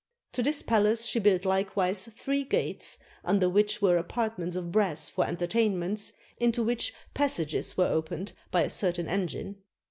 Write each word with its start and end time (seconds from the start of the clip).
To 0.31 0.41
this 0.41 0.63
palace 0.63 1.05
she 1.05 1.19
built 1.19 1.45
likewise 1.45 2.07
three 2.07 2.43
gates, 2.43 2.97
under 3.23 3.47
which 3.47 3.83
were 3.83 3.97
apartments 3.97 4.55
of 4.55 4.71
brass 4.71 5.07
for 5.09 5.27
entertainments, 5.27 6.13
into 6.37 6.63
which 6.63 6.91
passages 7.13 7.77
were 7.77 7.85
opened 7.85 8.33
by 8.49 8.63
a 8.63 8.69
certain 8.71 9.07
engine. 9.07 9.57